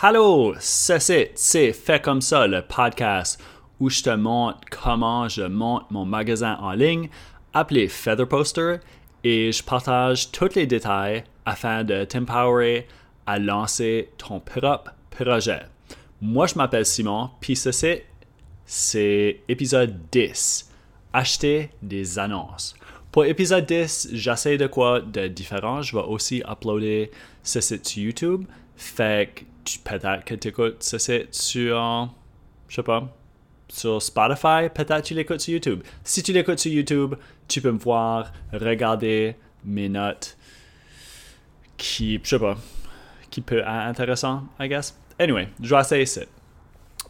Allô, 0.00 0.54
c'est 0.60 1.32
c'est 1.34 1.72
Fait 1.72 2.00
comme 2.00 2.20
ça, 2.20 2.46
le 2.46 2.62
podcast 2.62 3.42
où 3.80 3.90
je 3.90 4.00
te 4.00 4.10
montre 4.10 4.60
comment 4.70 5.28
je 5.28 5.42
monte 5.42 5.90
mon 5.90 6.04
magasin 6.04 6.56
en 6.60 6.70
ligne 6.70 7.08
appelé 7.52 7.88
Feather 7.88 8.28
Poster 8.28 8.76
et 9.24 9.50
je 9.50 9.60
partage 9.64 10.30
tous 10.30 10.54
les 10.54 10.68
détails 10.68 11.24
afin 11.44 11.82
de 11.82 12.04
t'empowerer 12.04 12.86
à 13.26 13.40
lancer 13.40 14.10
ton 14.18 14.38
propre 14.38 14.92
projet. 15.10 15.62
Moi, 16.22 16.46
je 16.46 16.54
m'appelle 16.54 16.86
Simon, 16.86 17.30
puis 17.40 17.56
ceci, 17.56 18.02
c'est 18.66 19.40
épisode 19.48 19.98
10. 20.12 20.70
Acheter 21.12 21.70
des 21.82 22.20
annonces. 22.20 22.76
Pour 23.10 23.24
épisode 23.24 23.66
10, 23.66 24.10
j'essaie 24.12 24.58
de 24.58 24.68
quoi 24.68 25.00
de 25.00 25.26
différent. 25.26 25.82
Je 25.82 25.96
vais 25.96 26.04
aussi 26.04 26.44
uploader 26.48 27.10
ce 27.42 27.60
site 27.60 27.84
sur 27.84 28.02
YouTube. 28.04 28.44
Fait 28.76 29.34
que 29.34 29.57
peut-être 29.84 30.24
que 30.24 30.34
tu 30.34 30.48
écoutes 30.48 30.82
ce 30.82 30.98
site 30.98 31.34
sur, 31.34 32.08
je 32.68 32.76
sais 32.76 32.82
pas, 32.82 33.14
sur 33.68 34.00
Spotify, 34.00 34.68
peut-être 34.74 35.02
tu 35.02 35.14
l'écoutes 35.14 35.40
sur 35.40 35.52
YouTube. 35.52 35.82
Si 36.02 36.22
tu 36.22 36.32
l'écoutes 36.32 36.58
sur 36.58 36.72
YouTube, 36.72 37.14
tu 37.46 37.60
peux 37.60 37.72
me 37.72 37.78
voir 37.78 38.32
regarder 38.52 39.36
mes 39.64 39.88
notes 39.88 40.36
qui, 41.76 42.18
je 42.22 42.28
sais 42.28 42.38
pas, 42.38 42.56
qui 43.30 43.40
peut 43.40 43.58
être 43.58 43.68
intéressant, 43.68 44.44
I 44.58 44.68
guess. 44.68 44.98
Anyway, 45.18 45.48
je 45.60 45.74
vais 45.74 45.80
essayer 45.80 46.06
ça. 46.06 46.22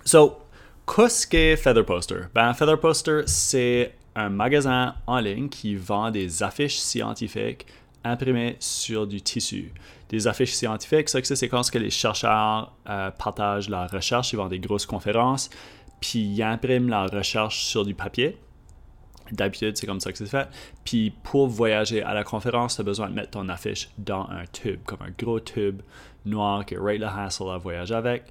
So, 0.04 0.38
qu'est-ce 0.86 1.26
que 1.26 1.56
Feather 1.56 1.84
Poster? 1.84 2.22
Ben, 2.34 2.52
Feather 2.54 2.80
Poster, 2.80 3.22
c'est 3.26 3.94
un 4.14 4.30
magasin 4.30 4.94
en 5.06 5.20
ligne 5.20 5.48
qui 5.48 5.76
vend 5.76 6.10
des 6.10 6.42
affiches 6.42 6.78
scientifiques 6.78 7.66
imprimées 8.04 8.56
sur 8.60 9.06
du 9.06 9.20
tissu. 9.20 9.72
Des 10.08 10.26
affiches 10.26 10.52
scientifiques, 10.52 11.08
c'est 11.08 11.48
quand 11.48 11.68
que 11.70 11.78
les 11.78 11.90
chercheurs 11.90 12.72
euh, 12.88 13.10
partagent 13.10 13.68
leur 13.68 13.90
recherche, 13.90 14.32
ils 14.32 14.36
vont 14.36 14.48
des 14.48 14.58
grosses 14.58 14.86
conférences, 14.86 15.50
puis 16.00 16.20
ils 16.20 16.42
impriment 16.42 16.88
leur 16.88 17.10
recherche 17.10 17.64
sur 17.64 17.84
du 17.84 17.94
papier. 17.94 18.38
D'habitude, 19.30 19.76
c'est 19.76 19.86
comme 19.86 20.00
ça 20.00 20.10
que 20.10 20.18
c'est 20.18 20.26
fait. 20.26 20.48
Puis 20.84 21.10
pour 21.22 21.48
voyager 21.48 22.02
à 22.02 22.14
la 22.14 22.24
conférence, 22.24 22.76
tu 22.76 22.80
as 22.80 22.84
besoin 22.84 23.10
de 23.10 23.14
mettre 23.14 23.30
ton 23.30 23.48
affiche 23.50 23.90
dans 23.98 24.26
un 24.30 24.44
tube, 24.46 24.80
comme 24.84 25.02
un 25.02 25.12
gros 25.18 25.40
tube 25.40 25.82
noir 26.24 26.64
qui 26.64 26.74
est 26.74 26.98
le 26.98 27.06
hassle 27.06 27.50
à 27.50 27.58
voyager 27.58 27.94
avec. 27.94 28.24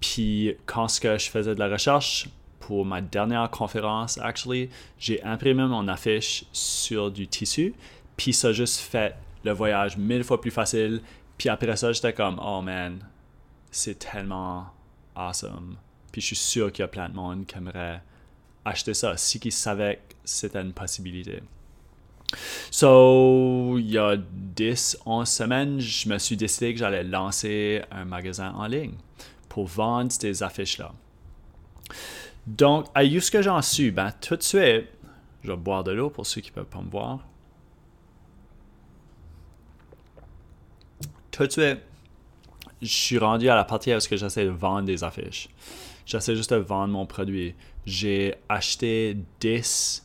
Puis 0.00 0.54
quand 0.66 0.86
ce 0.86 1.00
que 1.00 1.18
je 1.18 1.28
faisais 1.28 1.54
de 1.54 1.58
la 1.58 1.68
recherche, 1.68 2.28
pour 2.66 2.84
ma 2.84 3.00
dernière 3.00 3.48
conférence, 3.48 4.18
actually, 4.18 4.70
j'ai 4.98 5.22
imprimé 5.22 5.64
mon 5.66 5.86
affiche 5.86 6.44
sur 6.52 7.12
du 7.12 7.28
tissu. 7.28 7.74
Puis 8.16 8.32
ça 8.32 8.48
a 8.48 8.52
juste 8.52 8.80
fait 8.80 9.14
le 9.44 9.52
voyage 9.52 9.96
mille 9.96 10.24
fois 10.24 10.40
plus 10.40 10.50
facile. 10.50 11.00
Puis 11.38 11.48
après 11.48 11.76
ça, 11.76 11.92
j'étais 11.92 12.12
comme, 12.12 12.40
oh 12.42 12.62
man, 12.62 12.98
c'est 13.70 13.98
tellement 13.98 14.66
awesome. 15.14 15.76
Puis 16.12 16.20
je 16.20 16.26
suis 16.28 16.36
sûr 16.36 16.72
qu'il 16.72 16.82
y 16.82 16.84
a 16.84 16.88
plein 16.88 17.08
de 17.08 17.14
monde 17.14 17.46
qui 17.46 17.56
aimerait 17.56 18.02
acheter 18.64 18.94
ça 18.94 19.16
si 19.16 19.38
qui 19.38 19.50
savaient 19.50 19.96
que 20.08 20.14
c'était 20.24 20.60
une 20.60 20.72
possibilité. 20.72 21.42
So, 22.70 23.78
il 23.78 23.90
y 23.90 23.98
a 23.98 24.16
10, 24.16 24.98
11 25.06 25.28
semaines, 25.28 25.80
je 25.80 26.08
me 26.08 26.18
suis 26.18 26.36
décidé 26.36 26.72
que 26.72 26.80
j'allais 26.80 27.04
lancer 27.04 27.82
un 27.90 28.04
magasin 28.04 28.52
en 28.54 28.66
ligne 28.66 28.94
pour 29.48 29.66
vendre 29.66 30.10
ces 30.10 30.42
affiches-là. 30.42 30.92
Donc, 32.46 32.86
à 32.94 33.04
ce 33.04 33.30
que 33.30 33.42
j'en 33.42 33.62
suis, 33.62 33.90
ben, 33.90 34.12
tout 34.20 34.36
de 34.36 34.42
suite, 34.42 34.86
je 35.42 35.50
vais 35.50 35.56
boire 35.56 35.84
de 35.84 35.92
l'eau 35.92 36.10
pour 36.10 36.26
ceux 36.26 36.40
qui 36.40 36.50
ne 36.50 36.54
peuvent 36.56 36.66
pas 36.66 36.82
me 36.82 36.90
voir. 36.90 37.20
Tout 41.36 41.46
de 41.46 41.52
suite, 41.52 41.80
je 42.80 42.86
suis 42.86 43.18
rendu 43.18 43.50
à 43.50 43.54
la 43.54 43.64
partie 43.64 43.94
où 43.94 43.98
j'essaie 44.00 44.46
de 44.46 44.50
vendre 44.50 44.86
des 44.86 45.04
affiches. 45.04 45.50
J'essaie 46.06 46.34
juste 46.34 46.50
de 46.50 46.56
vendre 46.56 46.94
mon 46.94 47.04
produit. 47.04 47.54
J'ai 47.84 48.36
acheté 48.48 49.18
10 49.40 50.02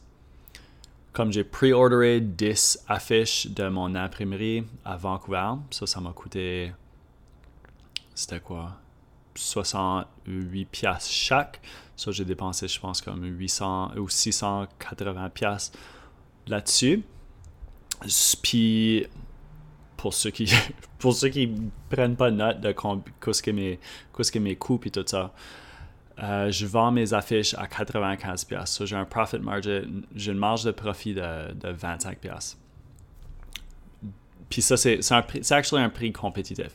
comme 1.13 1.31
j'ai 1.31 1.45
pre-orderé 1.45 2.19
10 2.19 2.83
affiches 2.89 3.47
de 3.47 3.69
mon 3.69 3.95
imprimerie 3.95 4.65
à 4.83 4.97
Vancouver, 4.97 5.53
ça, 5.69 5.85
ça 5.85 6.01
m'a 6.01 6.11
coûté. 6.11 6.73
C'était 8.13 8.41
quoi? 8.41 8.77
68 9.35 10.65
pièces 10.65 11.09
chaque. 11.09 11.61
Ça, 11.95 12.11
j'ai 12.11 12.25
dépensé, 12.25 12.67
je 12.67 12.79
pense, 12.79 13.01
comme 13.01 13.23
800 13.23 13.97
ou 13.97 14.09
680 14.09 15.29
pièces 15.29 15.71
là-dessus. 16.47 17.03
Puis, 18.41 19.07
pour 20.01 20.15
ceux 20.15 20.31
qui 20.31 20.51
pour 20.97 21.13
ceux 21.13 21.29
qui 21.29 21.53
prennent 21.89 22.15
pas 22.15 22.31
note 22.31 22.59
de 22.59 22.71
qu'est-ce 23.23 23.43
que 23.43 23.51
mes, 23.51 23.79
que 24.11 24.39
mes 24.39 24.55
coûts 24.55 24.81
et 24.83 24.89
tout 24.89 25.03
ça, 25.05 25.31
euh, 26.23 26.49
je 26.51 26.65
vends 26.65 26.91
mes 26.91 27.13
affiches 27.13 27.53
à 27.53 27.67
95$. 27.67 28.65
So, 28.65 28.87
j'ai 28.87 28.95
un 28.95 29.05
profit 29.05 29.37
margin, 29.37 30.01
j'ai 30.15 30.31
une 30.31 30.39
marge 30.39 30.63
de 30.63 30.71
profit 30.71 31.13
de, 31.13 31.53
de 31.53 31.71
25$. 31.71 32.55
Puis 34.49 34.63
ça, 34.63 34.75
c'est, 34.75 35.03
c'est, 35.03 35.13
un 35.13 35.23
actually 35.51 35.83
un 35.83 35.89
prix 35.89 36.11
compétitif. 36.11 36.71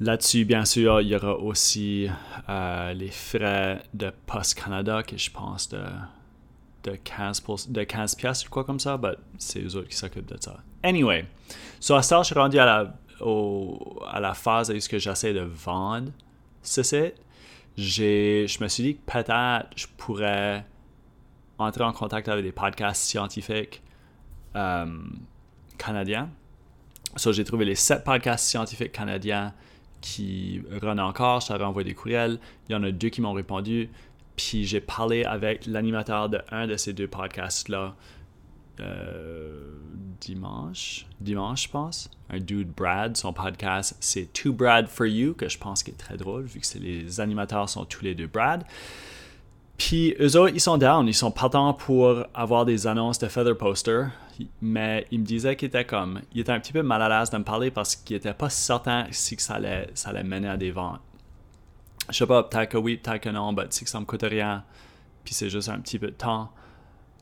Là-dessus, 0.00 0.44
bien 0.44 0.64
sûr, 0.64 1.00
il 1.00 1.08
y 1.08 1.14
aura 1.14 1.36
aussi 1.36 2.08
euh, 2.48 2.92
les 2.92 3.10
frais 3.10 3.82
de 3.94 4.12
Post 4.26 4.60
Canada, 4.60 5.04
que 5.04 5.16
je 5.16 5.30
pense 5.30 5.68
de, 5.68 5.78
de 6.84 6.92
15$, 6.92 7.72
de 7.72 7.82
15 7.82 8.16
ou 8.46 8.50
quoi 8.50 8.64
comme 8.64 8.80
ça, 8.80 8.98
mais 9.02 9.10
c'est 9.38 9.60
eux 9.60 9.76
autres 9.76 9.88
qui 9.88 9.96
s'occupent 9.96 10.30
de 10.30 10.40
ça. 10.40 10.58
Anyway, 10.82 11.26
so 11.80 11.94
à 11.94 12.02
ça, 12.02 12.20
je 12.22 12.26
suis 12.26 12.34
rendu 12.34 12.58
à 12.58 12.64
la, 12.66 12.94
à 14.10 14.20
la 14.20 14.34
phase 14.34 14.70
où 14.70 14.98
j'essaie 14.98 15.32
de 15.32 15.40
vendre 15.40 16.10
ce 16.62 16.82
site 16.82 17.14
je 17.76 18.62
me 18.62 18.68
suis 18.68 18.82
dit 18.82 18.96
que 18.96 19.10
peut-être 19.10 19.66
je 19.76 19.86
pourrais 19.96 20.64
entrer 21.58 21.84
en 21.84 21.92
contact 21.92 22.28
avec 22.28 22.44
des 22.44 22.52
podcasts 22.52 23.02
scientifiques 23.02 23.82
euh, 24.56 24.86
canadiens. 25.78 26.28
So, 27.16 27.32
j'ai 27.32 27.44
trouvé 27.44 27.64
les 27.64 27.74
sept 27.74 28.04
podcasts 28.04 28.46
scientifiques 28.46 28.92
canadiens 28.92 29.54
qui 30.00 30.62
run 30.82 30.98
encore. 30.98 31.40
Je 31.40 31.48
t'avais 31.48 31.64
envoyé 31.64 31.88
des 31.88 31.94
courriels. 31.94 32.38
Il 32.68 32.72
y 32.72 32.74
en 32.74 32.82
a 32.82 32.90
deux 32.90 33.08
qui 33.08 33.20
m'ont 33.20 33.32
répondu. 33.32 33.88
Puis 34.36 34.64
j'ai 34.64 34.80
parlé 34.80 35.24
avec 35.24 35.66
l'animateur 35.66 36.28
de 36.28 36.40
un 36.50 36.66
de 36.66 36.76
ces 36.76 36.92
deux 36.92 37.06
podcasts-là 37.06 37.94
euh, 38.80 39.74
dimanche, 40.20 41.06
dimanche, 41.20 41.64
je 41.64 41.68
pense. 41.68 42.10
Un 42.30 42.38
dude, 42.38 42.68
Brad, 42.68 43.16
son 43.16 43.32
podcast, 43.32 43.96
c'est 44.00 44.32
Too 44.32 44.52
Brad 44.52 44.88
for 44.88 45.06
You, 45.06 45.34
que 45.34 45.48
je 45.48 45.58
pense 45.58 45.82
qu'il 45.82 45.94
est 45.94 45.98
très 45.98 46.16
drôle, 46.16 46.44
vu 46.44 46.60
que 46.60 46.78
les 46.78 47.20
animateurs 47.20 47.68
sont 47.68 47.84
tous 47.84 48.02
les 48.02 48.14
deux 48.14 48.26
Brad. 48.26 48.64
Puis 49.76 50.14
eux 50.20 50.36
autres, 50.36 50.54
ils 50.54 50.60
sont 50.60 50.78
down, 50.78 51.06
ils 51.06 51.14
sont 51.14 51.30
partants 51.30 51.74
pour 51.74 52.24
avoir 52.32 52.64
des 52.64 52.86
annonces 52.86 53.18
de 53.18 53.28
Feather 53.28 53.56
Poster, 53.56 54.04
mais 54.60 55.06
ils 55.10 55.20
me 55.20 55.24
disaient 55.24 55.56
qu'il 55.56 55.68
était 55.68 55.84
comme, 55.84 56.20
il 56.32 56.40
était 56.40 56.52
un 56.52 56.60
petit 56.60 56.72
peu 56.72 56.82
mal 56.82 57.02
à 57.02 57.08
l'aise 57.08 57.30
de 57.30 57.38
me 57.38 57.44
parler 57.44 57.70
parce 57.70 57.96
qu'il 57.96 58.16
était 58.16 58.34
pas 58.34 58.50
certain 58.50 59.06
si 59.10 59.36
que 59.36 59.42
ça 59.42 59.54
allait, 59.54 59.88
ça 59.94 60.10
allait 60.10 60.24
mener 60.24 60.48
à 60.48 60.56
des 60.56 60.70
ventes. 60.70 61.00
Je 62.10 62.16
sais 62.16 62.26
pas, 62.26 62.42
peut-être 62.42 62.70
que 62.70 62.76
oui, 62.76 62.96
peut-être 62.96 63.22
que 63.22 63.30
non, 63.30 63.52
mais 63.52 63.64
si 63.70 63.84
que 63.84 63.90
ça 63.90 64.00
me 64.00 64.04
coûte 64.04 64.22
rien, 64.22 64.64
puis 65.24 65.34
c'est 65.34 65.48
juste 65.48 65.68
un 65.68 65.80
petit 65.80 65.98
peu 65.98 66.08
de 66.08 66.12
temps, 66.12 66.50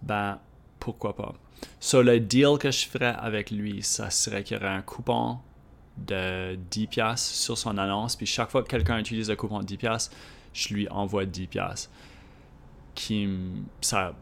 ben 0.02 0.38
pourquoi 0.80 1.14
pas. 1.14 1.34
Sur 1.78 2.02
le 2.02 2.18
deal 2.18 2.58
que 2.58 2.70
je 2.70 2.86
ferais 2.88 3.14
avec 3.18 3.50
lui, 3.50 3.82
ça 3.82 4.10
serait 4.10 4.42
qu'il 4.42 4.56
y 4.56 4.60
aurait 4.60 4.74
un 4.74 4.82
coupon 4.82 5.38
de 5.96 6.58
10$ 6.70 7.16
sur 7.16 7.56
son 7.56 7.78
annonce, 7.78 8.16
puis 8.16 8.26
chaque 8.26 8.50
fois 8.50 8.62
que 8.62 8.68
quelqu'un 8.68 8.98
utilise 8.98 9.28
le 9.28 9.36
coupon 9.36 9.60
de 9.60 9.66
10$, 9.66 10.10
je 10.52 10.74
lui 10.74 10.88
envoie 10.88 11.24
10$. 11.24 11.88
Qui, 12.94 13.28
ça, 13.80 14.14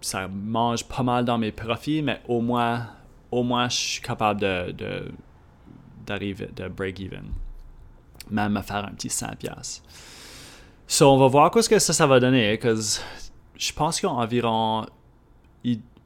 ça 0.00 0.28
mange 0.28 0.84
pas 0.84 1.02
mal 1.02 1.24
dans 1.24 1.38
mes 1.38 1.52
profits, 1.52 2.02
mais 2.02 2.20
au 2.26 2.40
moins, 2.40 2.88
au 3.30 3.42
moins 3.42 3.68
je 3.68 3.76
suis 3.76 4.02
capable 4.02 4.40
de, 4.40 5.12
d'arriver, 6.04 6.48
de 6.54 6.68
break 6.68 7.00
even. 7.00 7.24
Même 8.30 8.56
à 8.56 8.62
faire 8.62 8.84
un 8.84 8.92
petit 8.92 9.08
100$. 9.08 9.82
So, 10.86 11.06
on 11.06 11.18
va 11.18 11.26
voir 11.28 11.52
ce 11.62 11.68
que 11.68 11.78
ça, 11.78 12.06
va 12.06 12.20
donner, 12.20 12.56
parce 12.56 13.02
je 13.56 13.72
pense 13.72 14.00
qu'il 14.00 14.08
y 14.08 14.12
a 14.12 14.14
environ 14.14 14.86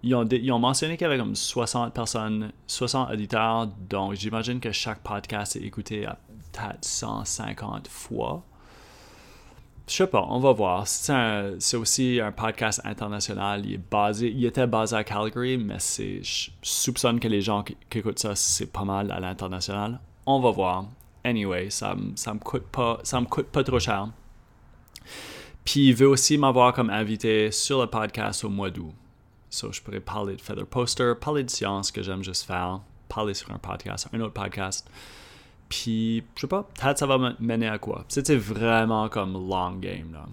ils 0.02 0.52
ont, 0.52 0.58
mentionné 0.58 0.96
qu'il 0.96 1.04
y 1.04 1.10
avait 1.10 1.18
comme 1.18 1.36
60 1.36 1.94
personnes, 1.94 2.52
60 2.66 3.12
auditeurs, 3.12 3.68
donc 3.88 4.14
j'imagine 4.14 4.58
que 4.58 4.72
chaque 4.72 5.00
podcast 5.00 5.54
est 5.56 5.60
écouté 5.60 6.06
à 6.06 6.18
peut-être 6.52 6.84
150 6.84 7.86
fois. 7.86 8.42
Je 9.86 9.94
sais 9.94 10.06
pas, 10.06 10.26
on 10.28 10.38
va 10.38 10.52
voir. 10.52 10.86
C'est 10.88 11.76
aussi 11.76 12.20
un 12.20 12.32
podcast 12.32 12.80
international. 12.84 13.64
Il, 13.64 13.74
est 13.74 13.90
basé, 13.90 14.30
il 14.30 14.44
était 14.44 14.66
basé 14.66 14.96
à 14.96 15.04
Calgary, 15.04 15.56
mais 15.56 15.78
je 15.78 16.50
soupçonne 16.62 17.20
que 17.20 17.28
les 17.28 17.40
gens 17.40 17.62
qui, 17.62 17.76
écoutent 17.92 18.18
ça, 18.18 18.34
c'est 18.34 18.72
pas 18.72 18.84
mal 18.84 19.10
à 19.10 19.20
l'international. 19.20 20.00
On 20.26 20.40
va 20.40 20.50
voir. 20.50 20.86
Anyway, 21.24 21.70
ça, 21.70 21.94
me 21.94 22.38
coûte 22.38 22.66
pas, 22.66 22.98
ça 23.02 23.20
me 23.20 23.26
coûte 23.26 23.46
pas 23.46 23.62
trop 23.62 23.78
cher. 23.78 24.08
Puis 25.64 25.88
il 25.88 25.94
veut 25.94 26.08
aussi 26.08 26.36
m'avoir 26.36 26.72
comme 26.72 26.90
invité 26.90 27.50
sur 27.52 27.80
le 27.80 27.86
podcast 27.86 28.44
au 28.44 28.48
mois 28.48 28.70
d'août. 28.70 28.92
So, 29.48 29.70
je 29.70 29.80
pourrais 29.82 30.00
parler 30.00 30.36
de 30.36 30.40
Feather 30.40 30.66
Poster, 30.66 31.12
parler 31.20 31.44
de 31.44 31.50
science 31.50 31.92
que 31.92 32.02
j'aime 32.02 32.24
juste 32.24 32.46
faire, 32.46 32.80
parler 33.08 33.34
sur 33.34 33.52
un 33.52 33.58
podcast, 33.58 34.08
un 34.12 34.20
autre 34.20 34.32
podcast. 34.32 34.88
Puis, 35.68 36.24
je 36.34 36.40
sais 36.40 36.46
pas, 36.46 36.64
peut-être 36.64 36.98
ça 36.98 37.06
va 37.06 37.34
mener 37.38 37.68
à 37.68 37.78
quoi. 37.78 38.04
C'était 38.08 38.36
vraiment 38.36 39.08
comme 39.08 39.32
long 39.34 39.76
game. 39.76 40.12
Là. 40.12 40.26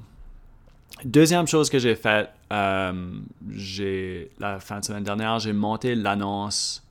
Deuxième 1.05 1.47
chose 1.47 1.69
que 1.69 1.79
j'ai 1.79 1.95
faite, 1.95 2.29
euh, 2.51 3.11
j'ai 3.51 4.31
la 4.39 4.59
fin 4.59 4.79
de 4.79 4.85
semaine 4.85 5.03
dernière, 5.03 5.39
j'ai 5.39 5.53
monté 5.53 5.95
l'annonce 5.95 6.83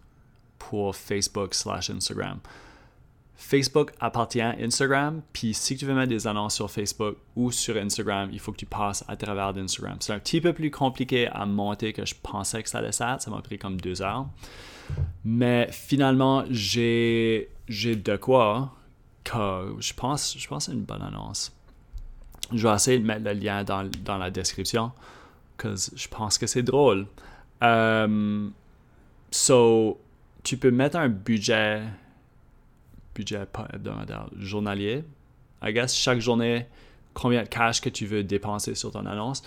pour 0.59 0.97
Facebook 0.97 1.55
slash 1.55 1.91
Instagram. 1.91 2.39
Facebook 3.41 3.93
appartient 4.01 4.41
à 4.41 4.57
Instagram, 4.61 5.23
puis 5.33 5.55
si 5.55 5.77
tu 5.77 5.87
veux 5.87 5.95
mettre 5.95 6.09
des 6.09 6.27
annonces 6.27 6.57
sur 6.57 6.69
Facebook 6.69 7.17
ou 7.37 7.53
sur 7.53 7.77
Instagram, 7.77 8.29
il 8.33 8.41
faut 8.41 8.51
que 8.51 8.57
tu 8.57 8.67
passes 8.67 9.05
à 9.07 9.17
travers 9.17 9.55
d'Instagram. 9.55 9.97
C'est 10.01 10.13
un 10.13 10.19
petit 10.19 10.41
peu 10.41 10.53
plus 10.53 10.73
compliqué 10.73 11.29
à 11.29 11.47
monter 11.47 11.93
que 11.93 12.05
je 12.05 12.17
pensais 12.21 12.65
que 12.65 12.69
ça 12.69 12.79
allait 12.79 12.89
être. 12.89 13.23
Ça 13.23 13.31
m'a 13.31 13.41
pris 13.41 13.57
comme 13.57 13.81
deux 13.81 14.03
heures. 14.03 14.27
Mais 15.25 15.69
finalement, 15.71 16.45
j'ai, 16.51 17.49
de 17.69 18.17
quoi 18.17 18.75
que 19.23 19.77
je 19.79 19.95
pense, 19.95 20.37
je 20.37 20.49
pense 20.49 20.67
c'est 20.67 20.73
une 20.73 20.83
bonne 20.83 21.03
annonce. 21.03 21.57
Je 22.53 22.67
vais 22.67 22.75
essayer 22.75 22.99
de 22.99 23.05
mettre 23.05 23.25
le 23.25 23.35
lien 23.35 23.63
dans, 23.63 23.89
dans 24.05 24.19
la 24.19 24.33
description, 24.33 24.91
parce 25.59 25.91
que 25.91 25.97
je 25.97 26.09
pense 26.09 26.39
que 26.39 26.49
c'est 26.49 26.65
drôle. 26.65 27.07
Um, 27.63 28.53
so, 29.31 30.01
tu 30.43 30.57
peux 30.57 30.73
mettre 30.73 30.97
un 30.97 31.09
budget, 31.09 31.83
budget 33.19 33.49
hebdomadaire, 33.73 34.29
journalier. 34.39 35.03
I 35.61 35.73
guess 35.73 35.93
chaque 35.93 36.21
journée, 36.21 36.67
combien 37.15 37.43
de 37.43 37.49
cash 37.49 37.81
que 37.81 37.89
tu 37.89 38.07
veux 38.07 38.23
dépenser 38.23 38.77
sur 38.77 38.93
ton 38.93 39.05
annonce. 39.07 39.43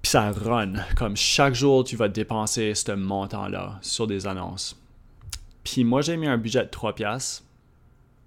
Puis 0.00 0.10
ça 0.10 0.30
run. 0.30 0.74
Comme 0.96 1.16
chaque 1.16 1.54
jour, 1.54 1.82
tu 1.82 1.96
vas 1.96 2.08
dépenser 2.08 2.76
ce 2.76 2.92
montant-là 2.92 3.80
sur 3.82 4.06
des 4.06 4.28
annonces. 4.28 4.80
Puis 5.64 5.82
moi, 5.82 6.02
j'ai 6.02 6.16
mis 6.16 6.28
un 6.28 6.38
budget 6.38 6.64
de 6.64 6.70
3 6.70 6.94
piastres 6.94 7.42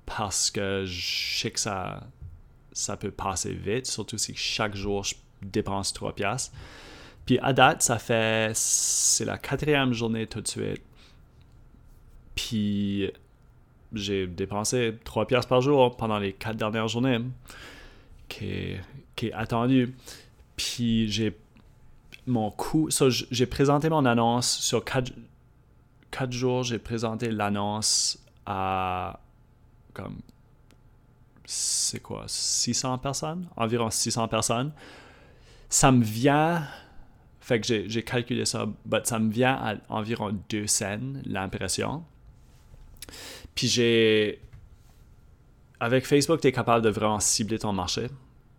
parce 0.05 0.51
que 0.51 0.83
je 0.85 1.39
sais 1.39 1.51
que 1.51 1.59
ça, 1.61 2.03
ça 2.73 2.97
peut 2.97 3.09
passer 3.09 3.53
vite, 3.53 3.85
surtout 3.87 4.17
si 4.17 4.35
chaque 4.35 4.75
jour, 4.75 5.05
je 5.05 5.15
dépense 5.41 5.93
3 5.93 6.13
piastres. 6.13 6.53
Puis 7.25 7.39
à 7.39 7.53
date, 7.53 7.81
ça 7.81 7.99
fait... 7.99 8.51
C'est 8.53 9.23
la 9.23 9.37
quatrième 9.37 9.93
journée 9.93 10.27
tout 10.27 10.41
de 10.41 10.47
suite. 10.47 10.81
Puis 12.35 13.09
j'ai 13.93 14.27
dépensé 14.27 14.97
3 15.03 15.27
piastres 15.27 15.49
par 15.49 15.61
jour 15.61 15.95
pendant 15.95 16.17
les 16.19 16.33
4 16.33 16.55
dernières 16.55 16.87
journées, 16.87 17.19
qui 18.27 18.45
est, 18.45 18.81
qui 19.15 19.31
attendu. 19.31 19.95
Puis 20.55 21.09
j'ai 21.09 21.35
présenté 23.45 23.89
mon 23.89 24.05
annonce 24.05 24.59
sur 24.59 24.83
4, 24.83 25.11
jours. 26.31 26.63
J'ai 26.63 26.79
présenté 26.79 27.31
l'annonce 27.31 28.19
à 28.45 29.19
c'est 31.45 31.99
quoi 31.99 32.23
600 32.27 32.97
personnes? 32.99 33.47
Environ 33.57 33.89
600 33.89 34.27
personnes 34.27 34.71
ça 35.73 35.91
me 35.91 36.03
vient 36.03 36.67
fait 37.39 37.59
que 37.59 37.87
j'ai 37.87 38.03
calculé 38.03 38.45
ça 38.45 38.67
mais 38.85 38.99
ça 39.03 39.17
me 39.17 39.31
vient 39.31 39.55
à 39.55 39.75
environ 39.89 40.31
2 40.49 40.67
cents 40.67 41.13
l'impression 41.25 42.03
puis 43.55 43.67
j'ai 43.67 44.39
avec 45.79 46.05
Facebook 46.05 46.41
tu 46.41 46.47
es 46.47 46.51
capable 46.51 46.83
de 46.83 46.89
vraiment 46.89 47.19
cibler 47.19 47.59
ton 47.59 47.73
marché 47.73 48.07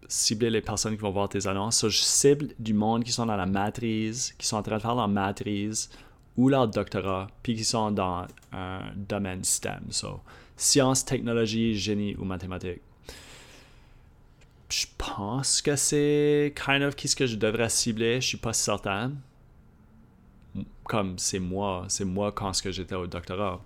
cibler 0.09 0.51
les 0.51 0.61
personnes 0.61 0.97
qui 0.97 1.03
vont 1.03 1.11
voir 1.11 1.29
tes 1.29 1.47
annonces. 1.47 1.87
je 1.89 1.99
cible 1.99 2.49
du 2.59 2.75
monde 2.75 3.05
qui 3.05 3.13
sont 3.13 3.27
dans 3.27 3.37
la 3.37 3.47
matrice, 3.47 4.35
qui 4.39 4.47
sont 4.47 4.57
en 4.57 4.63
train 4.63 4.77
de 4.77 4.83
faire 4.83 4.95
leur 4.95 5.09
matrice 5.09 5.91
ou 6.37 6.49
leur 6.49 6.69
doctorat, 6.69 7.29
puis 7.43 7.55
qui 7.55 7.65
sont 7.65 7.91
dans 7.91 8.27
un 8.53 8.81
domaine 8.97 9.45
STEM, 9.45 9.85
so 9.91 10.21
sciences, 10.57 11.05
technologie, 11.05 11.77
génie 11.77 12.15
ou 12.17 12.25
mathématiques. 12.25 12.81
Je 14.69 14.87
pense 14.97 15.63
que 15.63 15.77
c'est 15.77 16.55
kind 16.57 16.83
of 16.83 16.97
qui 16.97 17.09
ce 17.09 17.17
que 17.17 17.27
je 17.27 17.37
devrais 17.37 17.69
cibler, 17.69 18.21
je 18.21 18.29
suis 18.29 18.37
pas 18.37 18.53
certain. 18.53 19.13
Comme 20.85 21.19
c'est 21.19 21.39
moi, 21.39 21.87
c'est 21.89 22.05
moi 22.05 22.33
quand 22.33 22.53
j'étais 22.71 22.95
au 22.95 23.07
doctorat. 23.07 23.61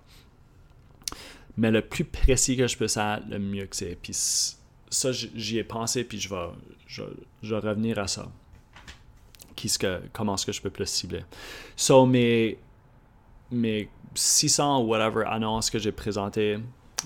Mais 1.59 1.71
le 1.71 1.81
plus 1.81 2.05
précis 2.05 2.55
que 2.55 2.67
je 2.67 2.77
peux 2.77 2.87
ça, 2.87 3.19
le 3.29 3.37
mieux 3.37 3.65
que 3.65 3.75
c'est. 3.75 3.97
Puis 4.01 4.13
ça, 4.13 5.11
j'y 5.11 5.57
ai 5.57 5.65
pensé, 5.65 6.05
puis 6.05 6.17
je 6.17 6.29
vais, 6.29 6.47
je, 6.87 7.53
revenir 7.53 7.99
à 7.99 8.07
ça. 8.07 8.31
Qui 9.57 9.69
que, 9.77 10.01
comment 10.13 10.35
est-ce 10.35 10.45
que 10.45 10.53
je 10.53 10.61
peux 10.61 10.69
plus 10.69 10.87
cibler. 10.87 11.25
So, 11.75 12.05
mes, 12.05 12.57
mes 13.51 13.89
600 14.15 14.83
ou 14.83 14.87
whatever 14.87 15.25
annonces 15.27 15.69
que 15.69 15.79
j'ai 15.79 15.91
présentées, 15.91 16.59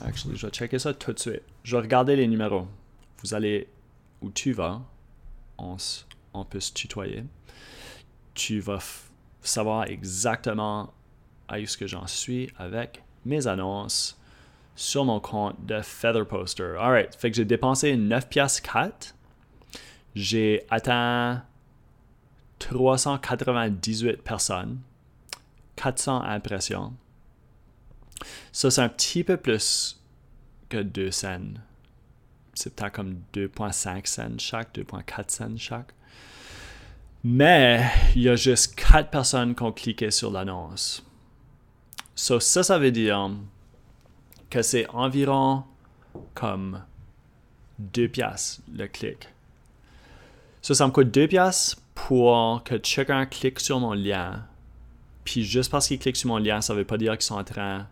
actually, 0.04 0.38
je 0.38 0.46
vais 0.46 0.52
checker 0.54 0.78
ça 0.78 0.94
tout 0.94 1.14
de 1.14 1.20
suite. 1.20 1.42
Je 1.64 1.76
vais 1.76 1.82
regarder 1.82 2.16
les 2.16 2.28
numéros. 2.28 2.68
Vous 3.24 3.34
allez 3.34 3.68
où 4.22 4.30
tu 4.30 4.54
vas, 4.54 4.84
on, 5.58 5.78
on 6.36 6.46
peut 6.46 6.60
se 6.60 6.72
tutoyer. 6.72 7.24
Tu 8.36 8.60
vas 8.60 8.78
savoir 9.42 9.86
exactement 9.86 10.94
à 11.48 11.60
où 11.60 11.66
ce 11.66 11.76
que 11.76 11.88
j'en 11.88 12.06
suis 12.06 12.52
avec 12.60 13.02
mes 13.26 13.48
annonces 13.48 14.20
sur 14.76 15.06
mon 15.06 15.20
compte 15.20 15.66
de 15.66 15.82
Feather 15.82 16.26
Poster. 16.26 16.76
Alright, 16.80 17.16
fait 17.16 17.30
que 17.30 17.38
j'ai 17.38 17.46
dépensé 17.46 17.96
9 17.96 18.30
pièces 18.30 18.62
4. 18.62 19.16
J'ai 20.16 20.66
atteint 20.70 21.44
398 22.60 24.22
personnes, 24.22 24.80
400 25.76 26.22
impressions. 26.22 26.94
Ça, 28.52 28.72
c'est 28.72 28.82
un 28.82 28.90
petit 28.90 29.24
peu 29.24 29.38
plus 29.38 30.00
que 30.70 30.78
2 30.78 31.12
cents. 31.12 31.56
C'est 32.54 32.76
peut-être 32.76 32.94
comme 32.94 33.22
2,5 33.34 34.06
cents 34.06 34.38
chaque, 34.38 34.76
2,4 34.76 35.30
cents 35.30 35.58
chaque. 35.58 35.94
Mais 37.24 37.84
il 38.16 38.24
y 38.24 38.30
a 38.30 38.36
juste 38.36 38.76
4 38.76 39.10
personnes 39.10 39.56
qui 39.56 39.64
ont 39.64 39.72
cliqué 39.72 40.12
sur 40.12 40.30
l'annonce. 40.30 41.04
So, 42.16 42.40
ça, 42.40 42.62
ça 42.62 42.78
veut 42.78 42.92
dire 42.92 43.32
que 44.54 44.62
c'est 44.62 44.88
environ 44.92 45.64
comme 46.36 46.84
2 47.80 48.08
piastres 48.08 48.62
le 48.72 48.86
clic. 48.86 49.28
Ça, 50.62 50.76
ça 50.76 50.86
me 50.86 50.92
coûte 50.92 51.10
2 51.10 51.28
piastres 51.28 51.82
pour 51.96 52.64
que 52.64 52.76
chacun 52.84 53.26
clique 53.26 53.60
sur 53.60 53.80
mon 53.80 53.94
lien. 53.94 54.46
Puis 55.24 55.44
juste 55.44 55.72
parce 55.72 55.88
qu'ils 55.88 55.98
cliquent 55.98 56.18
sur 56.18 56.28
mon 56.28 56.38
lien, 56.38 56.62
ça 56.62 56.74
ne 56.74 56.78
veut 56.78 56.86
pas 56.86 56.98
dire 56.98 57.14
qu'ils 57.14 57.24
sont 57.24 57.40
en 57.40 57.44
train 57.44 57.88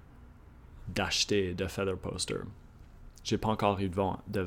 d'acheter 0.88 1.56
de 1.56 1.66
Feather 1.66 1.98
Poster. 1.98 2.42
J'ai 3.24 3.40
pas 3.40 3.50
encore 3.50 3.80
eu 3.80 3.90
de 3.90 3.96
vente. 3.96 4.20
De. 4.28 4.46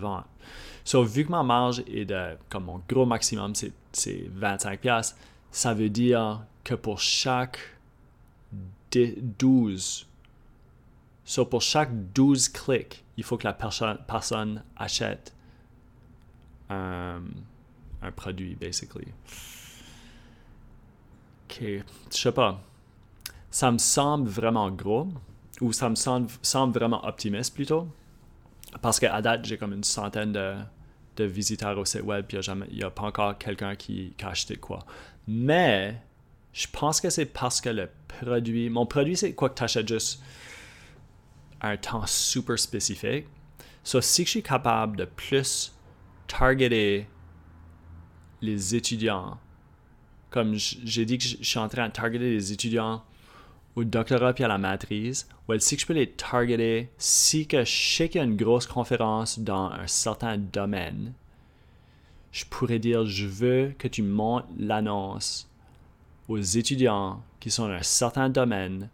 So, 0.85 1.03
vu 1.03 1.25
que 1.25 1.33
ma 1.33 1.43
marge 1.43 1.83
est 1.89 2.05
de, 2.05 2.37
comme 2.49 2.67
mon 2.67 2.81
gros 2.89 3.07
maximum, 3.07 3.55
c'est 3.57 4.31
25 4.31 4.79
piastres, 4.79 5.17
ça 5.51 5.75
veut 5.75 5.91
dire 5.91 6.45
que 6.63 6.77
pour 6.77 7.01
chaque 7.01 7.59
12 8.93 10.07
So, 11.25 11.47
pour 11.47 11.63
chaque 11.63 11.91
12 12.13 12.49
clics, 12.51 13.05
il 13.17 13.25
faut 13.25 13.39
que 13.39 13.47
la 13.47 13.55
personne 13.55 14.63
achète 14.77 15.35
un, 16.69 17.23
produit, 18.17 18.55
basically. 18.55 19.09
Ok, 21.45 21.63
je 21.63 21.83
sais 22.11 22.33
pas. 22.33 22.61
Ça 23.51 23.71
me 23.71 23.79
semble 23.79 24.29
vraiment 24.29 24.71
gros, 24.71 25.09
ou 25.61 25.73
ça 25.73 25.89
me 25.89 25.95
semble, 25.95 26.29
vraiment 26.73 27.05
optimiste 27.07 27.55
plutôt. 27.55 27.89
Parce 28.83 28.99
qu'à 28.99 29.23
date, 29.23 29.45
j'ai 29.45 29.57
comme 29.57 29.73
une 29.73 29.85
centaine 29.85 30.33
de, 30.33 30.55
de 31.17 31.25
visiteurs 31.25 31.79
au 31.79 31.85
site 31.85 32.03
web, 32.03 32.27
puis 32.27 32.39
il 32.39 32.77
n'y 32.77 32.83
a, 32.83 32.91
pas 32.91 33.05
encore 33.05 33.39
quelqu'un 33.39 33.77
qui, 33.77 34.13
qui, 34.19 34.25
a 34.25 34.31
acheté 34.31 34.57
quoi. 34.57 34.81
Mais, 35.29 35.97
je 36.53 36.67
pense 36.71 37.01
que 37.01 37.09
c'est 37.09 37.27
parce 37.27 37.61
que 37.61 37.71
le 37.71 37.89
produit. 38.09 38.69
Mon 38.69 38.85
produit, 38.85 39.17
c'est 39.17 39.33
quoi 39.33 39.49
que 39.49 39.55
tu 39.55 39.63
achètes 39.63 39.89
juste? 39.89 40.21
Un 41.65 41.77
temps 41.77 42.07
super 42.07 42.59
spécifique. 42.59 43.27
So, 43.83 44.01
si 44.01 44.25
je 44.25 44.31
suis 44.31 44.43
capable 44.43 44.97
de 44.97 45.05
plus 45.05 45.73
targeter 46.27 47.07
les 48.41 48.75
étudiants, 48.75 49.39
comme 50.31 50.55
j'ai 50.55 51.05
dit 51.05 51.19
que 51.19 51.25
je 51.25 51.43
suis 51.43 51.59
en 51.59 51.69
train 51.69 51.89
de 51.89 51.93
targeter 51.93 52.31
les 52.31 52.53
étudiants 52.53 53.03
au 53.77 53.85
doctorat 53.85 54.33
puis 54.33 54.45
à 54.45 54.49
la 54.49 54.59
maîtrise, 54.59 55.29
well, 55.49 55.61
si 55.61 55.79
je 55.79 55.87
peux 55.87 55.95
les 55.95 56.11
targeter, 56.11 56.91
si 56.99 57.49
je 57.51 57.65
sais 57.65 58.09
qu'il 58.09 58.21
y 58.21 58.23
a 58.23 58.27
une 58.27 58.37
grosse 58.37 58.67
conférence 58.67 59.39
dans 59.39 59.71
un 59.71 59.87
certain 59.87 60.39
domaine, 60.39 61.15
je 62.33 62.45
pourrais 62.45 62.79
dire 62.79 63.07
je 63.07 63.27
veux 63.27 63.75
que 63.79 63.89
tu 63.89 64.03
montes 64.03 64.47
l'annonce 64.59 65.49
aux 66.29 66.41
étudiants 66.41 67.23
qui 67.41 67.51
sont 67.51 67.69
dans 67.69 67.75
un 67.75 67.83
certain 67.83 68.29
domaine 68.29 68.89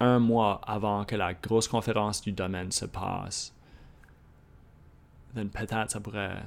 un 0.00 0.18
mois 0.18 0.60
avant 0.66 1.04
que 1.04 1.16
la 1.16 1.34
grosse 1.34 1.68
conférence 1.68 2.20
du 2.20 2.32
domaine 2.32 2.70
se 2.70 2.84
passe, 2.84 3.52
then 5.34 5.48
peut-être 5.48 5.90
ça 5.90 6.00
pourrait. 6.00 6.42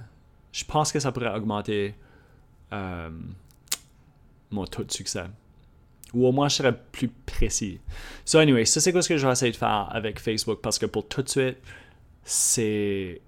Je 0.51 0.65
pense 0.65 0.91
que 0.91 0.99
ça 0.99 1.11
pourrait 1.11 1.33
augmenter 1.33 1.95
euh, 2.73 3.09
mon 4.51 4.65
taux 4.65 4.83
de 4.83 4.91
succès. 4.91 5.25
Ou 6.13 6.25
au 6.25 6.31
moins, 6.31 6.49
je 6.49 6.55
serais 6.55 6.75
plus 6.91 7.07
précis. 7.07 7.79
So, 8.25 8.39
anyway, 8.39 8.65
ça, 8.65 8.81
c'est 8.81 8.91
quoi 8.91 9.01
ce 9.01 9.09
que 9.09 9.17
je 9.17 9.25
vais 9.25 9.31
essayer 9.31 9.51
de 9.51 9.57
faire 9.57 9.87
avec 9.91 10.19
Facebook 10.19 10.59
parce 10.61 10.79
que 10.79 10.85
pour 10.85 11.07
tout 11.07 11.21
de 11.21 11.29
suite, 11.29 11.57
c'est. 12.23 13.21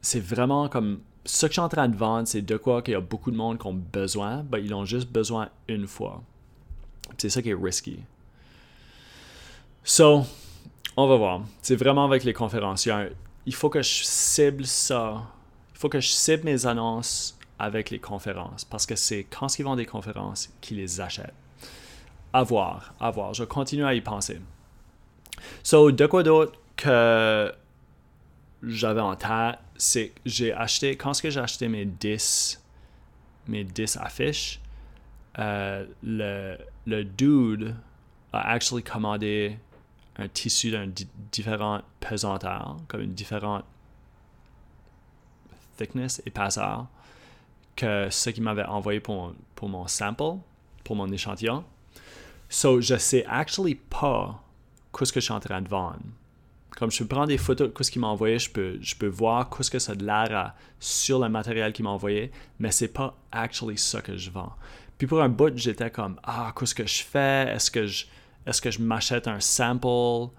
C'est 0.00 0.20
vraiment 0.20 0.68
comme. 0.68 1.00
Ce 1.24 1.46
que 1.46 1.50
je 1.50 1.54
suis 1.54 1.60
en 1.60 1.68
train 1.68 1.88
de 1.88 1.96
vendre, 1.96 2.26
c'est 2.26 2.42
de 2.42 2.56
quoi 2.56 2.82
qu'il 2.82 2.92
y 2.92 2.96
a 2.96 3.00
beaucoup 3.00 3.30
de 3.30 3.36
monde 3.36 3.58
qui 3.58 3.66
ont 3.66 3.74
besoin, 3.74 4.44
mais 4.50 4.60
ils 4.62 4.74
ont 4.74 4.84
juste 4.84 5.08
besoin 5.08 5.50
une 5.68 5.86
fois. 5.86 6.20
C'est 7.16 7.28
ça 7.28 7.42
qui 7.42 7.50
est 7.50 7.54
risky. 7.54 8.00
So, 9.84 10.24
on 10.96 11.06
va 11.08 11.16
voir. 11.16 11.42
C'est 11.60 11.74
vraiment 11.74 12.04
avec 12.04 12.22
les 12.22 12.32
conférences. 12.32 12.88
Il 13.46 13.54
faut 13.54 13.68
que 13.68 13.82
je 13.82 14.04
cible 14.04 14.64
ça. 14.64 15.22
Il 15.74 15.78
faut 15.78 15.88
que 15.88 16.00
je 16.00 16.06
cible 16.08 16.44
mes 16.44 16.66
annonces 16.66 17.36
avec 17.58 17.90
les 17.90 17.98
conférences 17.98 18.64
parce 18.64 18.86
que 18.86 18.94
c'est 18.94 19.24
quand 19.24 19.58
ils 19.58 19.64
vont 19.64 19.74
des 19.74 19.86
conférences 19.86 20.50
qu'ils 20.60 20.76
les 20.76 21.00
achètent. 21.00 21.34
À 22.32 22.44
voir, 22.44 22.94
à 23.00 23.10
voir. 23.10 23.34
Je 23.34 23.42
continue 23.42 23.84
à 23.84 23.92
y 23.94 24.00
penser. 24.00 24.40
So, 25.64 25.90
de 25.90 26.06
quoi 26.06 26.22
d'autre 26.22 26.58
que 26.76 27.52
j'avais 28.62 29.00
en 29.00 29.16
tête, 29.16 29.58
c'est 29.76 30.10
que 30.10 30.20
j'ai 30.24 30.52
acheté, 30.52 30.96
quand 30.96 31.12
j'ai 31.12 31.40
acheté 31.40 31.66
mes 31.66 31.84
10, 31.84 32.62
mes 33.48 33.64
10 33.64 33.96
affiches, 33.96 34.60
euh, 35.40 35.84
le, 36.04 36.56
le 36.86 37.04
dude 37.04 37.74
a 38.32 38.52
actually 38.52 38.84
commandé 38.84 39.58
un 40.16 40.28
tissu 40.28 40.70
d'une 40.70 40.92
différente 41.30 41.84
pesanteur, 42.00 42.76
comme 42.88 43.00
une 43.00 43.14
différente 43.14 43.64
thickness, 45.76 46.22
épaisseur, 46.26 46.86
que 47.76 48.08
ce 48.10 48.30
qu'il 48.30 48.42
m'avait 48.42 48.64
envoyé 48.64 49.00
pour, 49.00 49.34
pour 49.54 49.68
mon 49.68 49.86
sample, 49.86 50.38
pour 50.84 50.96
mon 50.96 51.10
échantillon. 51.10 51.64
So, 52.48 52.80
je 52.80 52.96
sais 52.96 53.24
actually 53.26 53.76
pas 53.76 54.42
qu'est-ce 54.96 55.12
que 55.12 55.20
je 55.20 55.24
suis 55.24 55.32
en 55.32 55.40
train 55.40 55.62
de 55.62 55.68
vendre. 55.68 56.00
Comme 56.76 56.90
je 56.90 56.98
peux 56.98 57.06
prendre 57.06 57.28
des 57.28 57.38
photos 57.38 57.72
de 57.72 57.82
ce 57.82 57.90
qu'il 57.90 58.00
m'a 58.00 58.08
envoyé, 58.08 58.38
je 58.38 58.50
peux, 58.50 58.78
je 58.80 58.94
peux 58.94 59.06
voir 59.06 59.48
qu'est-ce 59.48 59.70
que 59.70 59.78
ça 59.78 59.92
a 59.92 59.94
l'air 59.94 60.54
sur 60.78 61.18
le 61.18 61.28
matériel 61.28 61.72
qu'il 61.72 61.84
m'a 61.84 61.90
envoyé, 61.90 62.30
mais 62.58 62.70
c'est 62.70 62.88
pas 62.88 63.16
actually 63.30 63.78
ça 63.78 64.00
que 64.02 64.16
je 64.16 64.30
vends. 64.30 64.52
Puis 64.98 65.06
pour 65.06 65.22
un 65.22 65.28
bout, 65.28 65.56
j'étais 65.56 65.90
comme 65.90 66.18
ah 66.22 66.52
qu'est-ce 66.58 66.74
que 66.74 66.86
je 66.86 67.02
fais? 67.02 67.48
Est-ce 67.54 67.70
que 67.70 67.86
je 67.86 68.06
est-ce 68.46 68.60
que 68.60 68.70
je 68.70 68.80
m'achète 68.80 69.28
un 69.28 69.40
sample 69.40 70.32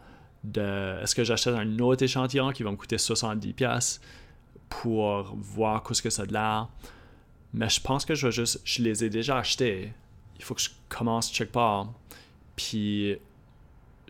de 0.44 1.02
est-ce 1.02 1.16
que 1.16 1.24
j'achète 1.24 1.56
un 1.56 1.80
autre 1.80 2.04
échantillon 2.04 2.52
qui 2.52 2.64
va 2.64 2.72
me 2.72 2.76
coûter 2.76 2.98
70 2.98 3.54
pièces 3.54 4.02
pour 4.70 5.36
voir 5.36 5.84
qu'est-ce 5.84 6.02
que 6.02 6.10
ça 6.10 6.26
de 6.26 6.34
l'air? 6.34 6.68
Mais 7.54 7.70
je 7.70 7.80
pense 7.80 8.04
que 8.04 8.16
je 8.16 8.28
vais 8.28 8.32
juste 8.32 8.62
je 8.66 8.82
les 8.82 9.04
ai 9.04 9.10
déjà 9.10 9.38
achetés. 9.38 9.94
Il 10.38 10.44
faut 10.44 10.56
que 10.56 10.62
je 10.62 10.70
commence 10.90 11.32
quelque 11.32 11.52
part. 11.52 11.94
Puis 12.56 13.18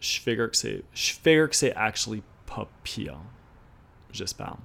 je 0.02 0.20
figure 0.20 0.50
que 0.50 0.58
c'est 0.58 0.84
je 0.94 1.14
figure 1.14 1.50
que 1.50 1.56
c'est 1.56 1.76
actually 1.76 2.24
pas 2.46 2.68
pire 2.84 3.18
j'espère. 4.14 4.56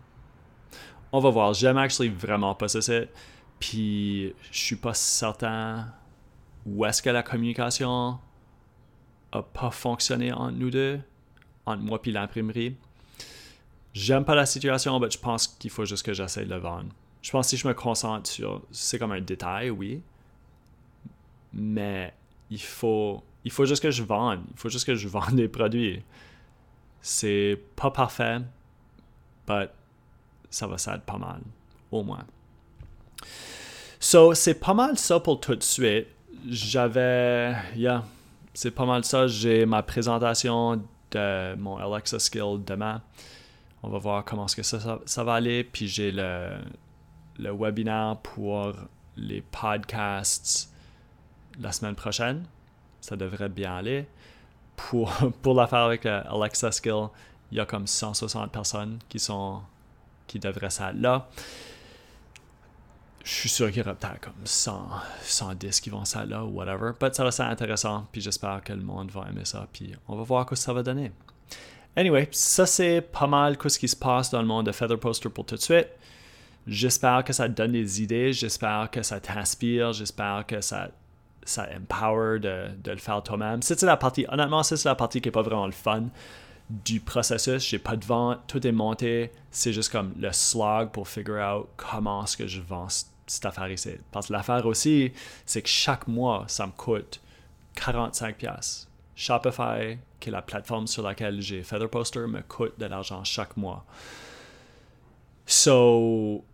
On 1.10 1.20
va 1.20 1.30
voir. 1.30 1.54
J'aime 1.54 1.78
actually 1.78 2.10
vraiment 2.10 2.54
pas 2.54 2.68
ça 2.68 2.80
puis 3.58 4.34
je 4.52 4.58
suis 4.58 4.76
pas 4.76 4.94
certain 4.94 5.92
où 6.64 6.84
est-ce 6.84 7.02
que 7.02 7.10
la 7.10 7.24
communication 7.24 8.18
a 9.32 9.42
pas 9.42 9.70
fonctionné 9.70 10.32
entre 10.32 10.52
nous 10.52 10.70
deux, 10.70 11.00
entre 11.66 11.82
moi 11.82 12.00
et 12.04 12.10
l'imprimerie. 12.10 12.76
J'aime 13.94 14.24
pas 14.24 14.34
la 14.34 14.46
situation, 14.46 14.98
mais 15.00 15.10
je 15.10 15.18
pense 15.18 15.46
qu'il 15.46 15.70
faut 15.70 15.84
juste 15.84 16.04
que 16.04 16.12
j'essaie 16.12 16.44
de 16.44 16.50
le 16.50 16.58
vendre. 16.58 16.90
Je 17.22 17.30
pense 17.30 17.46
que 17.46 17.50
si 17.50 17.56
je 17.56 17.66
me 17.66 17.74
concentre 17.74 18.30
sur. 18.30 18.62
C'est 18.70 18.98
comme 18.98 19.12
un 19.12 19.20
détail, 19.20 19.70
oui. 19.70 20.00
Mais 21.52 22.14
il 22.50 22.60
faut. 22.62 23.22
Il 23.44 23.50
faut 23.50 23.64
juste 23.64 23.82
que 23.82 23.90
je 23.90 24.02
vende. 24.02 24.40
Il 24.52 24.58
faut 24.58 24.68
juste 24.68 24.86
que 24.86 24.94
je 24.94 25.08
vende 25.08 25.34
des 25.34 25.48
produits. 25.48 26.02
C'est 27.00 27.58
pas 27.76 27.90
parfait, 27.90 28.38
mais 29.48 29.68
ça 30.50 30.66
va 30.66 30.78
s'aider 30.78 31.02
pas 31.04 31.18
mal. 31.18 31.40
Au 31.90 32.02
moins. 32.02 32.24
So, 33.98 34.34
c'est 34.34 34.54
pas 34.54 34.74
mal 34.74 34.98
ça 34.98 35.18
pour 35.18 35.40
tout 35.40 35.56
de 35.56 35.62
suite. 35.62 36.06
J'avais. 36.46 37.56
Yeah 37.74 38.04
c'est 38.58 38.72
pas 38.72 38.86
mal 38.86 39.04
ça. 39.04 39.28
J'ai 39.28 39.66
ma 39.66 39.84
présentation 39.84 40.82
de 41.12 41.54
mon 41.54 41.76
Alexa 41.76 42.18
Skill 42.18 42.64
demain. 42.66 43.00
On 43.84 43.88
va 43.88 43.98
voir 43.98 44.24
comment 44.24 44.46
est-ce 44.46 44.56
que 44.56 44.64
ça, 44.64 44.98
ça, 45.04 45.22
va 45.22 45.34
aller. 45.34 45.62
Puis 45.62 45.86
j'ai 45.86 46.10
le, 46.10 46.58
le 47.38 47.52
webinaire 47.52 48.16
pour 48.20 48.72
les 49.16 49.42
podcasts 49.42 50.74
la 51.60 51.70
semaine 51.70 51.94
prochaine. 51.94 52.46
Ça 53.00 53.14
devrait 53.14 53.48
bien 53.48 53.76
aller. 53.76 54.08
Pour, 54.74 55.12
pour 55.42 55.54
l'affaire 55.54 55.84
avec 55.84 56.02
le 56.02 56.26
Alexa 56.28 56.72
Skill, 56.72 57.10
il 57.52 57.58
y 57.58 57.60
a 57.60 57.64
comme 57.64 57.86
160 57.86 58.50
personnes 58.50 58.98
qui 59.08 59.20
sont 59.20 59.62
qui 60.26 60.40
devraient 60.40 60.66
être 60.66 60.96
là 60.96 61.28
je 63.28 63.34
suis 63.34 63.48
sûr 63.50 63.68
qu'il 63.68 63.78
y 63.78 63.80
aura 63.82 63.94
peut-être 63.94 64.20
comme 64.20 64.32
100, 64.42 64.88
110 65.22 65.80
qui 65.82 65.90
vont 65.90 66.06
ça 66.06 66.24
là 66.24 66.44
ou 66.44 66.48
whatever. 66.48 66.92
Mais 67.00 67.12
ça 67.12 67.22
va 67.22 67.28
être 67.28 67.40
intéressant, 67.40 68.06
puis 68.10 68.22
j'espère 68.22 68.62
que 68.64 68.72
le 68.72 68.80
monde 68.80 69.10
va 69.10 69.26
aimer 69.28 69.44
ça, 69.44 69.68
puis 69.70 69.94
on 70.08 70.16
va 70.16 70.22
voir 70.22 70.44
ce 70.44 70.50
que 70.50 70.56
ça 70.56 70.72
va 70.72 70.82
donner. 70.82 71.12
Anyway, 71.94 72.28
ça 72.30 72.64
c'est 72.64 73.02
pas 73.02 73.26
mal 73.26 73.58
ce 73.62 73.78
qui 73.78 73.86
se 73.86 73.96
passe 73.96 74.30
dans 74.30 74.40
le 74.40 74.46
monde 74.46 74.64
de 74.64 74.72
Feather 74.72 74.98
Poster 74.98 75.28
pour 75.28 75.44
tout 75.44 75.56
de 75.56 75.60
suite. 75.60 75.88
J'espère 76.66 77.22
que 77.22 77.34
ça 77.34 77.48
te 77.50 77.54
donne 77.54 77.72
des 77.72 78.02
idées, 78.02 78.32
j'espère 78.32 78.88
que 78.90 79.02
ça 79.02 79.20
t'inspire, 79.20 79.92
j'espère 79.92 80.46
que 80.46 80.62
ça, 80.62 80.88
ça 81.44 81.68
empower 81.76 82.38
de, 82.38 82.68
de 82.82 82.92
le 82.92 82.98
faire 82.98 83.22
toi-même. 83.22 83.60
C'est 83.60 83.82
la 83.82 83.98
partie, 83.98 84.24
honnêtement, 84.30 84.62
c'est 84.62 84.82
la 84.84 84.94
partie 84.94 85.20
qui 85.20 85.28
n'est 85.28 85.32
pas 85.32 85.42
vraiment 85.42 85.66
le 85.66 85.72
fun 85.72 86.04
du 86.70 87.00
processus. 87.00 87.68
J'ai 87.68 87.78
pas 87.78 87.96
de 87.96 88.06
vente, 88.06 88.38
tout 88.46 88.66
est 88.66 88.72
monté. 88.72 89.32
C'est 89.50 89.74
juste 89.74 89.92
comme 89.92 90.14
le 90.18 90.32
slog 90.32 90.92
pour 90.92 91.08
figure 91.08 91.42
out 91.42 91.68
comment 91.76 92.24
est-ce 92.24 92.38
que 92.38 92.46
je 92.46 92.62
vends 92.62 92.88
cette 93.30 93.46
affaire 93.46 93.70
ici. 93.70 93.92
Parce 94.10 94.28
que 94.28 94.32
l'affaire 94.32 94.66
aussi, 94.66 95.12
c'est 95.46 95.62
que 95.62 95.68
chaque 95.68 96.06
mois, 96.08 96.44
ça 96.48 96.66
me 96.66 96.72
coûte 96.72 97.20
45$. 97.76 98.86
Shopify, 99.14 99.98
qui 100.20 100.28
est 100.28 100.32
la 100.32 100.42
plateforme 100.42 100.86
sur 100.86 101.02
laquelle 101.02 101.40
j'ai 101.40 101.62
Feather 101.62 101.88
Poster, 101.88 102.26
me 102.28 102.40
coûte 102.42 102.78
de 102.78 102.86
l'argent 102.86 103.24
chaque 103.24 103.56
mois. 103.56 103.84
So, 105.46 106.44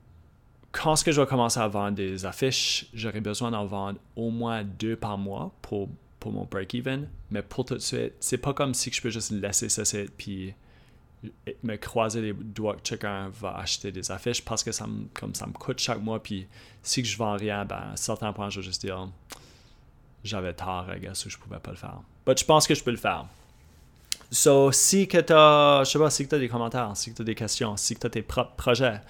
quand 0.73 0.97
ce 0.97 1.05
que 1.05 1.13
je 1.13 1.21
vais 1.21 1.27
commencer 1.27 1.61
à 1.61 1.69
vendre 1.69 1.97
des 1.97 2.25
affiches, 2.25 2.87
j'aurai 2.95 3.21
besoin 3.21 3.51
d'en 3.51 3.67
vendre 3.67 3.99
au 4.17 4.31
moins 4.31 4.65
deux 4.65 4.97
par 4.97 5.19
mois 5.19 5.53
pour, 5.63 5.89
pour 6.19 6.33
mon 6.33 6.45
break-even. 6.45 7.09
Mais 7.31 7.43
pour 7.43 7.65
tout 7.65 7.75
de 7.75 7.81
suite, 7.81 8.15
c'est 8.21 8.39
pas 8.39 8.55
comme 8.55 8.75
si 8.75 8.91
je 8.91 9.03
peux 9.03 9.11
juste 9.11 9.31
laisser 9.31 9.69
ça 9.69 9.83
puis 10.17 10.55
me 11.63 11.77
croiser 11.77 12.21
les 12.21 12.33
doigts 12.33 12.77
que 12.77 12.83
quelqu'un 12.83 13.29
va 13.29 13.57
acheter 13.57 13.93
des 13.93 14.11
affiches 14.11 14.45
parce 14.45 14.63
que 14.63 14.73
ça 14.73 14.87
me, 14.87 15.07
comme 15.15 15.35
ça 15.35 15.47
me 15.47 15.53
coûte 15.53 15.79
chaque 15.79 16.01
mois. 16.01 16.23
Puis 16.23 16.47
si 16.83 17.05
je 17.05 17.17
vends 17.17 17.37
rien, 17.37 17.65
ben, 17.65 17.93
à 17.93 17.97
certains 17.97 18.33
points, 18.33 18.51
je 18.51 18.61
vais 18.61 18.67
juste 18.67 18.81
dire 18.83 19.09
j'avais 20.25 20.55
tort, 20.55 20.87
I 20.95 20.99
guess, 21.01 21.27
ou 21.27 21.31
je 21.31 21.39
pouvais 21.39 21.59
pas 21.59 21.71
le 21.71 21.77
faire. 21.77 21.99
Mais 22.27 22.35
je 22.37 22.45
pense 22.45 22.67
que 22.67 22.75
je 22.75 22.83
peux 22.83 22.91
le 22.91 22.97
faire. 22.97 23.27
So, 24.31 24.73
si 24.73 25.07
que 25.07 25.19
as, 25.33 25.85
je 25.85 25.91
sais 25.91 25.99
pas, 25.99 26.11
si 26.11 26.27
tu 26.27 26.35
as 26.35 26.39
des 26.39 26.49
commentaires, 26.49 26.91
si 26.97 27.13
tu 27.13 27.23
as 27.23 27.25
des 27.25 27.35
questions, 27.35 27.77
si 27.77 27.95
tu 27.95 28.07
as 28.07 28.11
tes 28.11 28.23
propres 28.23 28.57
projets, 28.57 29.01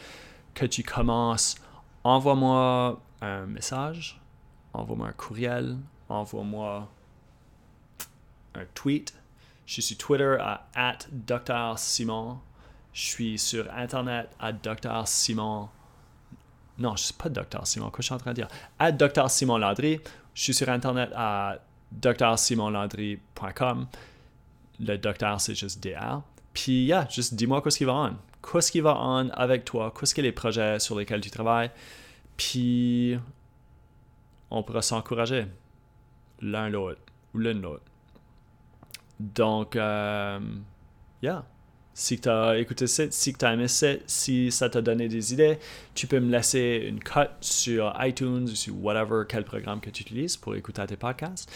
que 0.55 0.67
tu 0.67 0.83
commences, 0.83 1.55
envoie-moi 2.03 3.01
un 3.23 3.47
message, 3.47 4.21
envoie-moi 4.73 5.09
un 5.09 5.13
courriel, 5.13 5.79
envoie-moi 6.09 6.89
un 8.55 8.65
tweet 8.75 9.15
je 9.67 9.73
suis 9.73 9.83
sur 9.83 9.97
Twitter 9.99 10.37
à 10.41 10.97
Dr 11.11 11.79
Simon. 11.79 12.39
Je 12.93 13.03
suis 13.03 13.39
sur 13.39 13.73
Internet 13.75 14.31
à 14.39 14.53
Dr 14.53 15.07
Simon. 15.07 15.69
Non, 16.79 16.91
je 16.91 17.03
ne 17.03 17.07
suis 17.07 17.15
pas 17.15 17.29
Dr 17.29 17.67
Simon. 17.67 17.91
Quoi 17.91 17.99
je 18.01 18.07
suis 18.07 18.15
en 18.15 18.19
train 18.19 18.31
de 18.31 18.37
dire? 18.37 18.49
À 18.79 18.93
Dr 18.93 19.31
Simon 19.31 19.59
Landry. 19.59 20.01
Je 20.35 20.43
suis 20.43 20.55
sur 20.55 20.69
Internet 20.69 21.11
à 21.15 21.59
drsimonlandry.com. 21.93 23.87
Le 24.81 24.97
docteur, 24.97 25.41
c'est 25.41 25.55
juste 25.55 25.83
DR. 25.83 26.23
Puis, 26.53 26.93
juste 27.11 27.35
dis-moi 27.35 27.63
qu'est-ce 27.63 27.79
qui 27.79 27.85
va 27.85 27.95
en. 27.95 28.11
Qu'est-ce 28.43 28.73
qui 28.73 28.81
va 28.81 28.97
en 28.97 29.29
avec 29.31 29.65
toi? 29.65 29.95
Qu'est-ce 29.99 30.15
que 30.15 30.21
les 30.21 30.33
projets 30.33 30.79
sur 30.79 30.99
lesquels 30.99 31.21
tu 31.21 31.31
travailles? 31.31 31.71
Puis, 32.37 33.17
on 34.51 34.63
pourra 34.63 34.83
s'encourager 34.83 35.47
l'un 36.41 36.69
l'autre 36.69 37.01
ou 37.35 37.39
l'une 37.39 37.63
l'autre. 37.63 37.85
Donc, 39.21 39.77
euh, 39.77 40.41
yeah. 41.23 41.45
Si 41.97 42.21
tu 42.21 42.29
as 42.29 42.59
écouté 42.59 42.89
ça, 42.89 43.05
si 43.11 43.35
tu 43.35 43.45
as 43.45 43.53
aimé 43.53 43.69
ça, 43.69 43.93
si 44.07 44.51
ça 44.51 44.69
t'a 44.69 44.83
donné 44.83 45.09
des 45.09 45.33
idées, 45.33 45.59
tu 45.95 46.09
peux 46.09 46.19
me 46.19 46.31
laisser 46.31 46.87
une 46.89 46.99
cote 46.99 47.31
sur 47.41 47.95
iTunes 48.01 48.45
ou 48.45 48.55
sur 48.57 48.75
whatever, 48.83 49.23
quel 49.29 49.45
programme 49.45 49.81
que 49.81 49.91
tu 49.91 50.03
utilises 50.03 50.37
pour 50.37 50.57
écouter 50.57 50.85
tes 50.87 50.97
podcasts. 50.97 51.49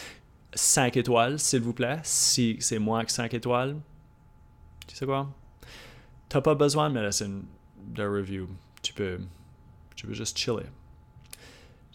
5 0.53 0.95
étoiles, 0.95 1.39
s'il 1.39 1.59
vous 1.61 1.73
plaît. 1.73 1.99
Si 2.03 2.55
c'est 2.61 2.79
moins 2.79 3.03
que 3.03 3.11
5 3.11 3.33
étoiles, 3.33 3.75
tu 4.87 4.95
sais 4.95 5.05
quoi? 5.05 5.29
T'as 6.29 6.41
pas 6.41 6.55
besoin 6.55 6.89
de 6.89 6.95
me 6.95 7.01
laisser 7.01 7.25
une 7.25 7.43
review. 7.97 8.47
Tu 8.81 8.93
peux, 8.93 9.19
tu 9.95 10.07
peux 10.07 10.13
juste 10.13 10.37
chiller. 10.37 10.67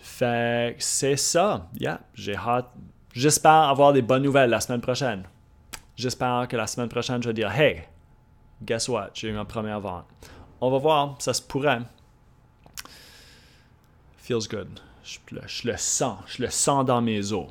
Fait 0.02 0.76
c'est 0.78 1.16
ça. 1.16 1.71
Yeah, 1.80 2.02
j'ai 2.14 2.37
hâte 2.37 2.71
J'espère 3.14 3.52
avoir 3.52 3.92
des 3.92 4.02
bonnes 4.02 4.25
nouvelles 4.25 4.50
la 4.50 4.61
semaine 4.61 4.80
prochaine. 4.80 5.23
J'espère 5.96 6.48
que 6.48 6.56
la 6.56 6.66
semaine 6.66 6.88
prochaine, 6.88 7.22
je 7.22 7.28
vais 7.28 7.34
dire 7.34 7.50
Hey, 7.50 7.84
guess 8.62 8.88
what? 8.88 9.10
J'ai 9.14 9.28
eu 9.28 9.32
ma 9.32 9.44
première 9.44 9.80
vente. 9.80 10.06
On 10.60 10.70
va 10.70 10.78
voir, 10.78 11.16
ça 11.18 11.32
se 11.32 11.42
pourrait. 11.42 11.80
Feels 14.18 14.48
good. 14.48 14.80
Je 15.04 15.18
le, 15.32 15.42
je 15.46 15.68
le 15.68 15.76
sens. 15.76 16.18
Je 16.26 16.42
le 16.42 16.50
sens 16.50 16.84
dans 16.84 17.00
mes 17.02 17.32
os. 17.32 17.48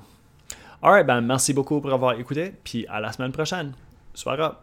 Alright, 0.81 1.05
ben 1.05 1.21
merci 1.21 1.53
beaucoup 1.53 1.79
pour 1.79 1.93
avoir 1.93 2.19
écouté. 2.19 2.53
Puis 2.63 2.85
à 2.87 2.99
la 2.99 3.11
semaine 3.11 3.31
prochaine. 3.31 3.73
Soir 4.13 4.39
up. 4.39 4.57